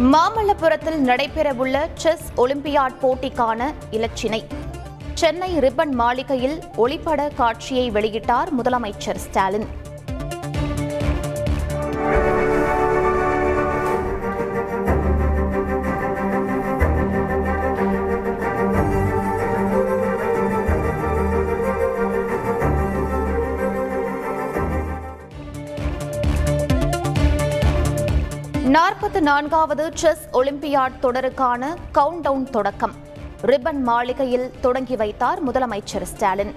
[0.00, 4.44] மாமல்லபுரத்தில் நடைபெறவுள்ள chess olympiad போட்டிக்கான இலச்சினை.
[5.14, 9.66] சென்னை ரிப்பன் மாளிகையில் ஒளிப்பட காட்சியை வெளியிட்டார் முதலமைச்சர் ஸ்டாலின்.
[28.86, 32.94] நாற்பத்தி நான்காவது செஸ் ஒலிம்பியாட் தொடருக்கான கவுண்ட் டவுன் தொடக்கம்.
[33.42, 36.54] ரிப்பன் மாளிகையில் தொடங்கி வைத்தார் முதலமைச்சர் ஸ்டாலின்.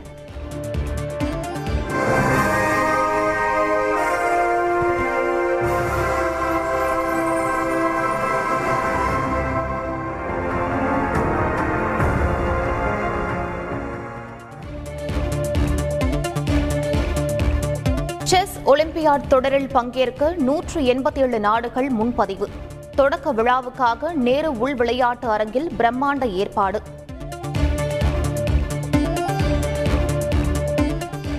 [18.70, 22.48] ஒலிம்பியாட் தொடரில் பங்கேற்க நூற்று எண்பத்தி ஏழு நாடுகள் முன்பதிவு.
[22.96, 26.82] தொடக்க விழாவுக்காக நேரு உள் விளையாட்டு அரங்கில் பிரம்மாண்ட ஏற்பாடு.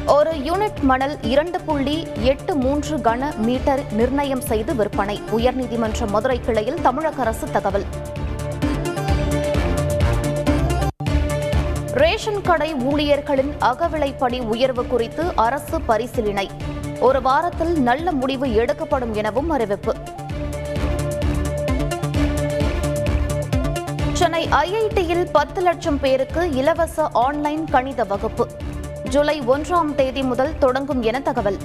[0.07, 5.21] ஒரு யூனிட் மணல் இரண்டு புள்ளி எட்டு மூன்று கன மீட்டர் நிர்ணயம் செய்து விற்பனை.
[5.37, 7.85] உயர்நீதிமன்ற மதுரை கிளையில் தமிழக அரசு தகவல்.
[11.93, 16.49] ரேஷன் கடை ஊழியர்களின் அகவிலைப்படி உயர்வு குறித்து அரசு பரிசீலனை.
[17.01, 19.95] ஒரு வாரத்தில் நல்ல முடிவு எடுக்கப்படும் எனவும் அறிவிப்பு.
[24.13, 28.49] சென்னை ஐஐடியில் பத்து லட்சம் பேருக்கு இலவச ஆன்லைன் கணித வகுப்பு.
[29.09, 31.59] ஜூலை ஒன்றாம் தேதி முதல் தொடங்கும் என தகவல்.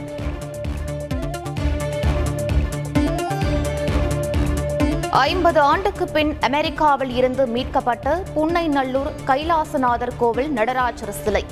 [5.10, 11.46] ஐம்பது ஆண்டுக்கு பின் அமெரிக்காவில் இருந்து மீட்கப்பட்ட புன்னைநல்லூர் கைலாசநாதர் கோவில் நடராஜர் சிலை.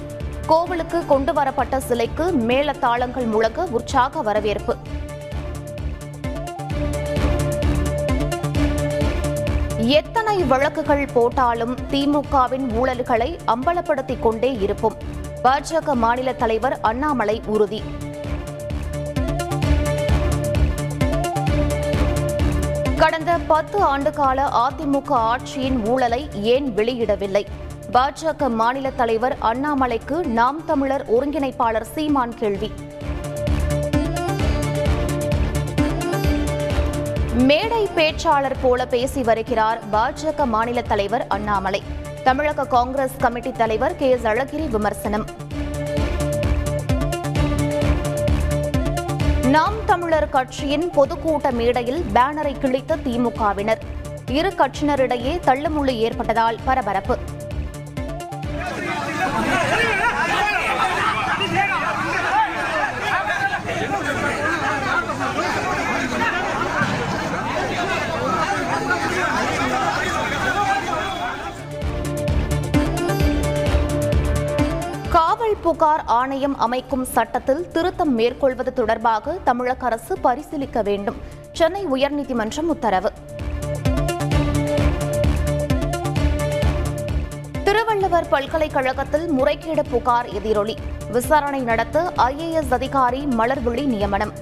[0.47, 4.77] கோவிலுக்கு கொண்டு வரப்பட்ட சிலைக்கு மேளதாளங்கள் முழங்க உற்சாக வரவேற்பு.
[9.77, 14.97] எத்தனை வழக்குகள் போட்டாலும் திமுகவின் ஊழல்களை அம்பலப்படுத்திக் கொண்டே இருப்போம்.
[15.43, 17.83] பாஜக மாநில தலைவர் அண்ணாமலை உறுதி.
[22.97, 27.45] கடந்த பத்து ஆண்டுகால அதிமுக ஆட்சியின் ஊழலை ஏன் வெளியிடவில்லை?
[27.93, 32.71] பாஜக மாநில தலைவர் அண்ணாமலைக்கு நாம் தமிழர் ஒருங்கிணைப்பாளர் சீமான் கேள்வி.
[37.33, 41.83] மேடை பேச்சாளர் போல பேசி வருகிறார் பாஜக மாநில தலைவர் அண்ணாமலை.
[42.23, 44.09] தமிழக காங்கிரஸ் கமிட்டி தலைவர் கே.
[44.09, 45.25] எஸ் அழகிரி விமர்சனம்.
[49.43, 53.79] நாம் தமிழர் கட்சியின் பொதுக்கூட்ட மேடையில் பேனரை கிழித்த திமுகவினர்.
[54.27, 57.17] இரு கட்சியினரிடையே தள்ளுமுள்ளு ஏற்பட்டதால் பரபரப்பு.
[75.63, 81.15] புகார் ஆணையம் அமைக்கும் சட்டத்தில் திருத்தம் மேற்கொள்வது தொடர்பாக தமிழக அரசு பரிசீலிக்க வேண்டும்.
[81.51, 83.11] சென்னை உயர்நீதிமன்றம் உத்தரவு.
[87.63, 90.75] திருவள்ளுவர் பல்கலைக்கழகத்தில் முறைகேடு புகார் எதிரொலி.
[91.11, 94.33] விசாரணை நடத்த ஐஏஎஸ் அதிகாரி மலர்விழி நியமனம்.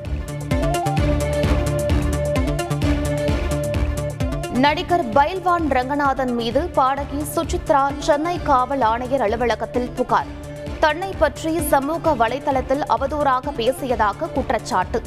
[4.53, 10.39] நடிகர் பைல்வான் ரங்கநாதன் மீது பாடகி சுசித்ரா சென்னை காவல் ஆணையர் அலுவலகத்தில் புகார்.
[10.81, 15.01] தன்னை பற்றி சமூக வலைதளத்தில் அவதூறாக பேசியதாக குற்றச்சாட்டு.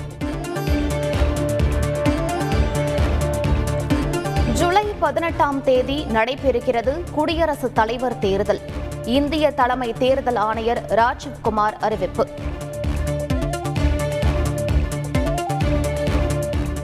[4.52, 8.60] ஜூலை பதினெட்டாம் தேதி நடைபெறுகிறது குடியரசுத் தலைவர் தேர்தல்.
[9.04, 12.28] இந்திய தலைமை தேர்தல் ஆணையர் ராஜீவ்குமார் அறிவிப்பு.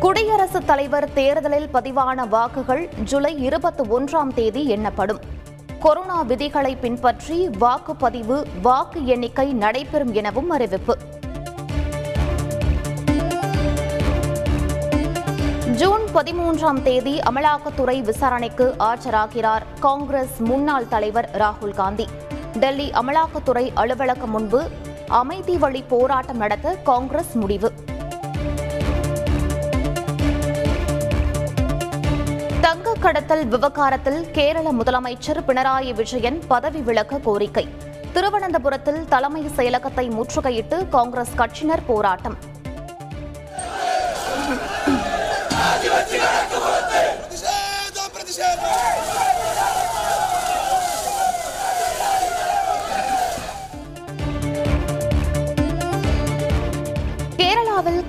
[0.00, 5.29] குடியரசுத் தலைவர் தேர்தலில் பதிவான வாக்குகள் ஜூலை இருபத்தி ஒன்றாம் தேதி எண்ணப்படும்.
[5.80, 10.96] கொரோனா விதிகளை பின்பற்றி வாக்குப்பதிவு வாக்கு எண்ணிக்கை நடைபெறும் எனவும் அறிவிப்பு.
[15.76, 22.08] ஜூன் பதிமூன்றாம் தேதி அமலாக்கத்துறை விசாரணைக்கு ஆஜராகிறார் காங்கிரஸ் முன்னாள் தலைவர் ராகுல் காந்தி.
[22.56, 24.70] டெல்லி அமலாக்கத்துறை அலுவலகம் முன்பு
[25.08, 27.72] அமைதி வழி போராட்டம் நடத்த காங்கிரஸ் முடிவு.
[32.64, 37.64] தங்க கடத்தல் விவகாரத்தில் கேரள முதலமைச்சர் பினராயி விஜயன் பதவி விலக கோரிக்கை.
[38.14, 42.36] திருவனந்தபுரத்தில் தலைமை செயலகத்தை முற்றுகையிட்டு காங்கிரஸ் கட்சியினர் போராட்டம்.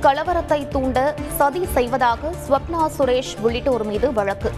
[0.06, 4.52] கலவரத்தை தூண்ட சதி செய்வதாக ஸ்வப்னா சுரேஷ் உள்ளிட்டோர் மீது வழக்கு.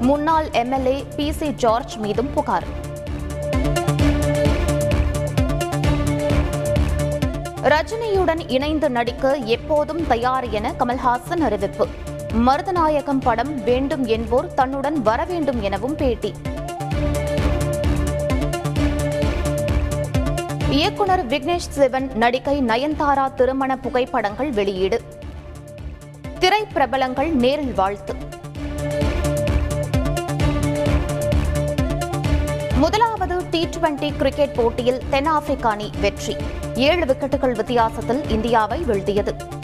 [0.00, 2.66] முன்னாள் எம்எல்ஏ பி சி ஜார்ஜ் மீதும் புகார்.
[7.72, 11.88] ரஜினியுடன் இணைந்து நடிக்க எப்போதும் தயார் என கமல்ஹாசன் அறிவிப்பு.
[12.46, 16.34] மருதநாயகம் படம் வேண்டும் என்போர் தன்னுடன் வர வேண்டும் எனவும் பேட்டி.
[20.70, 25.02] இயக்குனர் விக்னேஷ் சிவன் நடிகை நயன்தாரா திருமண புகைப்படங்கள் வெளியீடு.
[26.40, 28.14] திரைப்பிரபலங்கள் நேரில் வாழ்த்து.
[32.76, 36.36] முதலாவது டி டுவெண்டி கிரிக்கெட் போட்டியில் தென்னாப்பிரிக்க அணி வெற்றி.
[36.74, 39.63] ஏழு விக்கெட்டுகள் வித்தியாசத்தில் இந்தியாவை வீழ்த்தியது.